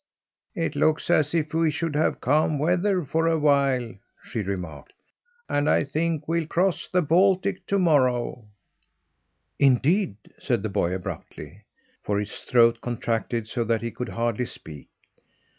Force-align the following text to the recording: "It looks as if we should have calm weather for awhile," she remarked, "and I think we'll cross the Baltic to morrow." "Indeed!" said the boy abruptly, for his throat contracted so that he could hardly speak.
"It 0.55 0.75
looks 0.75 1.11
as 1.11 1.35
if 1.35 1.53
we 1.53 1.69
should 1.69 1.95
have 1.95 2.21
calm 2.21 2.57
weather 2.57 3.05
for 3.05 3.27
awhile," 3.27 3.93
she 4.23 4.39
remarked, 4.41 4.93
"and 5.47 5.69
I 5.69 5.83
think 5.83 6.27
we'll 6.27 6.47
cross 6.47 6.87
the 6.91 7.03
Baltic 7.03 7.67
to 7.67 7.77
morrow." 7.77 8.45
"Indeed!" 9.59 10.15
said 10.39 10.63
the 10.63 10.69
boy 10.69 10.95
abruptly, 10.95 11.61
for 12.01 12.17
his 12.19 12.31
throat 12.39 12.81
contracted 12.81 13.47
so 13.47 13.63
that 13.65 13.83
he 13.83 13.91
could 13.91 14.09
hardly 14.09 14.45
speak. 14.47 14.87